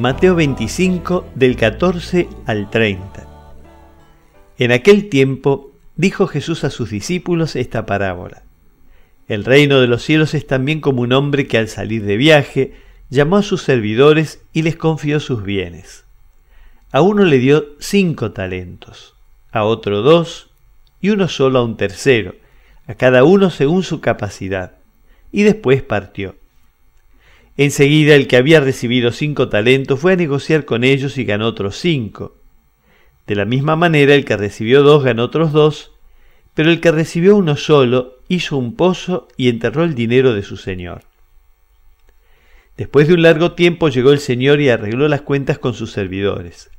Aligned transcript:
Mateo 0.00 0.34
25 0.34 1.26
del 1.34 1.56
14 1.56 2.26
al 2.46 2.70
30. 2.70 3.28
En 4.56 4.72
aquel 4.72 5.10
tiempo 5.10 5.72
dijo 5.94 6.26
Jesús 6.26 6.64
a 6.64 6.70
sus 6.70 6.88
discípulos 6.88 7.54
esta 7.54 7.84
parábola. 7.84 8.42
El 9.28 9.44
reino 9.44 9.78
de 9.78 9.88
los 9.88 10.02
cielos 10.02 10.32
es 10.32 10.46
también 10.46 10.80
como 10.80 11.02
un 11.02 11.12
hombre 11.12 11.46
que 11.46 11.58
al 11.58 11.68
salir 11.68 12.02
de 12.04 12.16
viaje 12.16 12.72
llamó 13.10 13.36
a 13.36 13.42
sus 13.42 13.60
servidores 13.60 14.40
y 14.54 14.62
les 14.62 14.74
confió 14.74 15.20
sus 15.20 15.42
bienes. 15.42 16.06
A 16.92 17.02
uno 17.02 17.24
le 17.24 17.36
dio 17.36 17.66
cinco 17.78 18.32
talentos, 18.32 19.14
a 19.52 19.64
otro 19.64 20.00
dos 20.00 20.48
y 21.02 21.10
uno 21.10 21.28
solo 21.28 21.58
a 21.58 21.62
un 21.62 21.76
tercero, 21.76 22.36
a 22.86 22.94
cada 22.94 23.22
uno 23.22 23.50
según 23.50 23.82
su 23.82 24.00
capacidad, 24.00 24.76
y 25.30 25.42
después 25.42 25.82
partió. 25.82 26.39
Enseguida 27.60 28.14
el 28.14 28.26
que 28.26 28.38
había 28.38 28.58
recibido 28.60 29.12
cinco 29.12 29.50
talentos 29.50 30.00
fue 30.00 30.14
a 30.14 30.16
negociar 30.16 30.64
con 30.64 30.82
ellos 30.82 31.18
y 31.18 31.24
ganó 31.24 31.46
otros 31.46 31.76
cinco. 31.76 32.34
De 33.26 33.34
la 33.34 33.44
misma 33.44 33.76
manera 33.76 34.14
el 34.14 34.24
que 34.24 34.38
recibió 34.38 34.82
dos 34.82 35.04
ganó 35.04 35.24
otros 35.24 35.52
dos, 35.52 35.92
pero 36.54 36.70
el 36.70 36.80
que 36.80 36.90
recibió 36.90 37.36
uno 37.36 37.58
solo 37.58 38.16
hizo 38.28 38.56
un 38.56 38.76
pozo 38.76 39.28
y 39.36 39.50
enterró 39.50 39.84
el 39.84 39.94
dinero 39.94 40.32
de 40.32 40.42
su 40.42 40.56
señor. 40.56 41.02
Después 42.78 43.08
de 43.08 43.12
un 43.12 43.20
largo 43.20 43.52
tiempo 43.52 43.90
llegó 43.90 44.12
el 44.12 44.20
señor 44.20 44.62
y 44.62 44.70
arregló 44.70 45.06
las 45.06 45.20
cuentas 45.20 45.58
con 45.58 45.74
sus 45.74 45.92
servidores. 45.92 46.70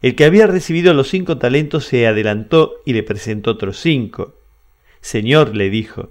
El 0.00 0.16
que 0.16 0.24
había 0.24 0.48
recibido 0.48 0.94
los 0.94 1.10
cinco 1.10 1.38
talentos 1.38 1.84
se 1.84 2.08
adelantó 2.08 2.74
y 2.84 2.92
le 2.92 3.04
presentó 3.04 3.52
otros 3.52 3.78
cinco. 3.78 4.34
Señor, 5.00 5.54
le 5.54 5.70
dijo, 5.70 6.10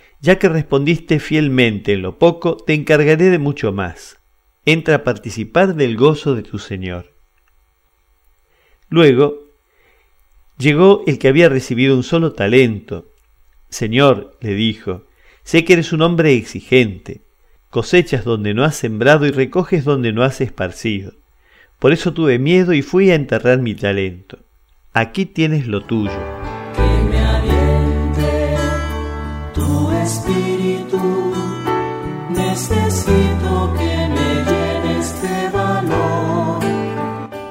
ya 0.21 0.37
que 0.37 0.49
respondiste 0.49 1.19
fielmente 1.19 1.93
en 1.93 2.03
lo 2.03 2.17
poco, 2.17 2.55
te 2.55 2.73
encargaré 2.73 3.29
de 3.29 3.39
mucho 3.39 3.71
más. 3.71 4.17
Entra 4.65 4.95
a 4.95 5.03
participar 5.03 5.75
del 5.75 5.97
gozo 5.97 6.35
de 6.35 6.43
tu 6.43 6.59
Señor. 6.59 7.11
Luego 8.89 9.39
llegó 10.57 11.03
el 11.07 11.17
que 11.17 11.27
había 11.27 11.49
recibido 11.49 11.95
un 11.95 12.03
solo 12.03 12.33
talento, 12.33 13.07
Señor, 13.69 14.37
le 14.41 14.53
dijo, 14.53 15.03
sé 15.43 15.63
que 15.65 15.73
eres 15.73 15.93
un 15.93 16.01
hombre 16.01 16.33
exigente, 16.33 17.21
cosechas 17.69 18.25
donde 18.25 18.53
no 18.53 18.63
has 18.63 18.75
sembrado 18.75 19.25
y 19.25 19.31
recoges 19.31 19.85
donde 19.85 20.11
no 20.11 20.23
has 20.23 20.41
esparcido. 20.41 21.13
Por 21.79 21.93
eso 21.93 22.13
tuve 22.13 22.37
miedo 22.37 22.73
y 22.73 22.83
fui 22.83 23.09
a 23.09 23.15
enterrar 23.15 23.59
mi 23.59 23.73
talento. 23.73 24.37
Aquí 24.93 25.25
tienes 25.25 25.67
lo 25.67 25.81
tuyo. 25.81 26.40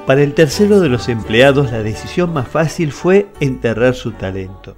Para 0.05 0.23
el 0.23 0.33
tercero 0.33 0.79
de 0.79 0.89
los 0.89 1.07
empleados 1.09 1.71
la 1.71 1.83
decisión 1.83 2.33
más 2.33 2.47
fácil 2.47 2.91
fue 2.91 3.27
enterrar 3.39 3.95
su 3.95 4.11
talento 4.11 4.75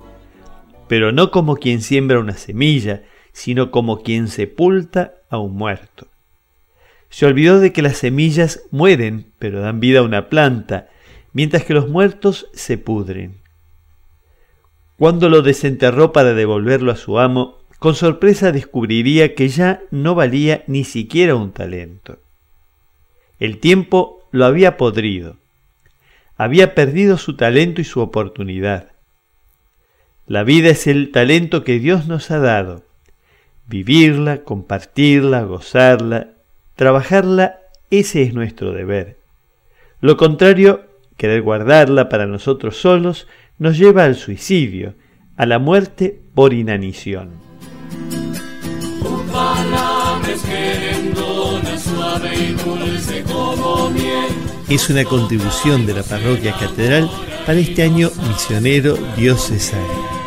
pero 0.94 1.12
no 1.12 1.32
como 1.32 1.56
quien 1.56 1.82
siembra 1.82 2.20
una 2.20 2.38
semilla, 2.38 3.02
sino 3.32 3.72
como 3.72 4.04
quien 4.04 4.28
sepulta 4.28 5.16
a 5.30 5.40
un 5.40 5.56
muerto. 5.56 6.08
Se 7.10 7.26
olvidó 7.26 7.60
de 7.60 7.74
que 7.74 7.82
las 7.82 7.98
semillas 7.98 8.62
mueren, 8.72 9.32
pero 9.40 9.62
dan 9.62 9.80
vida 9.80 10.00
a 10.00 10.04
una 10.04 10.30
planta, 10.30 10.90
mientras 11.32 11.64
que 11.64 11.74
los 11.74 11.90
muertos 11.90 12.48
se 12.54 12.78
pudren. 12.78 13.38
Cuando 14.98 15.30
lo 15.30 15.42
desenterró 15.42 16.12
para 16.12 16.34
devolverlo 16.34 16.92
a 16.92 16.96
su 16.96 17.20
amo, 17.20 17.60
con 17.80 17.96
sorpresa 17.96 18.52
descubriría 18.52 19.36
que 19.36 19.50
ya 19.50 19.82
no 19.92 20.16
valía 20.16 20.64
ni 20.68 20.84
siquiera 20.84 21.36
un 21.36 21.52
talento. 21.52 22.20
El 23.40 23.58
tiempo 23.58 24.28
lo 24.32 24.46
había 24.46 24.78
podrido. 24.78 25.36
Había 26.38 26.76
perdido 26.76 27.18
su 27.18 27.36
talento 27.36 27.82
y 27.82 27.84
su 27.84 28.00
oportunidad. 28.00 28.94
La 30.26 30.44
vida 30.44 30.70
es 30.70 30.88
el 30.88 31.12
talento 31.12 31.66
que 31.66 31.80
Dios 31.80 32.08
nos 32.08 32.32
ha 32.32 32.40
dado. 32.40 32.84
Vivirla, 33.68 34.44
compartirla, 34.44 35.44
gozarla, 35.44 36.30
trabajarla, 36.76 37.60
ese 37.90 38.24
es 38.24 38.34
nuestro 38.34 38.72
deber. 38.72 39.18
Lo 40.00 40.16
contrario, 40.16 40.86
querer 41.18 41.42
guardarla 41.42 42.10
para 42.10 42.26
nosotros 42.26 42.78
solos, 42.78 43.28
nos 43.58 43.78
lleva 43.78 44.04
al 44.06 44.16
suicidio, 44.16 44.96
a 45.38 45.46
la 45.46 45.60
muerte 45.60 46.20
por 46.34 46.54
inanición. 46.54 47.32
Es 54.70 54.90
una 54.90 55.04
contribución 55.06 55.86
de 55.86 55.94
la 55.94 56.04
parroquia 56.04 56.54
catedral 56.58 57.10
para 57.46 57.60
este 57.60 57.84
año 57.84 58.10
misionero 58.28 58.98
diocesano. 59.16 60.23